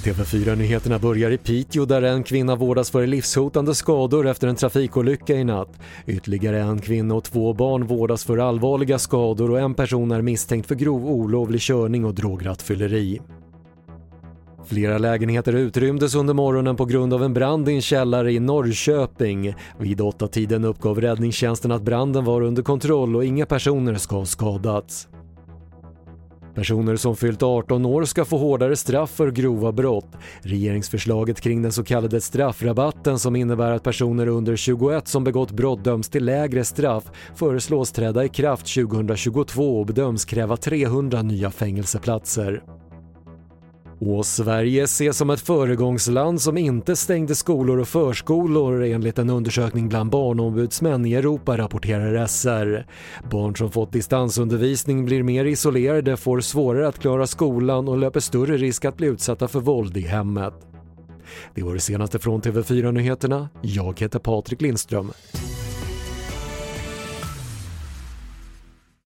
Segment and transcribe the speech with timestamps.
[0.00, 5.44] TV4-nyheterna börjar i Piteå där en kvinna vårdas för livshotande skador efter en trafikolycka i
[5.44, 5.80] natt.
[6.06, 10.66] Ytterligare en kvinna och två barn vårdas för allvarliga skador och en person är misstänkt
[10.68, 13.20] för grov olovlig körning och drograttfylleri.
[14.66, 19.54] Flera lägenheter utrymdes under morgonen på grund av en brand i en källare i Norrköping.
[19.78, 24.26] Vid åtta tiden uppgav räddningstjänsten att branden var under kontroll och inga personer ska ha
[24.26, 25.08] skadats.
[26.54, 30.16] Personer som fyllt 18 år ska få hårdare straff för grova brott.
[30.40, 35.84] Regeringsförslaget kring den så kallade straffrabatten som innebär att personer under 21 som begått brott
[35.84, 42.62] döms till lägre straff föreslås träda i kraft 2022 och bedöms kräva 300 nya fängelseplatser.
[44.00, 49.88] Och Sverige ses som ett föregångsland som inte stängde skolor och förskolor enligt en undersökning
[49.88, 52.86] bland barnombudsmän i Europa rapporterar SR.
[53.30, 58.56] Barn som fått distansundervisning blir mer isolerade, får svårare att klara skolan och löper större
[58.56, 60.54] risk att bli utsatta för våld i hemmet.
[61.54, 63.48] Det var det senaste från TV4 Nyheterna.
[63.62, 65.12] Jag heter Patrik Lindström.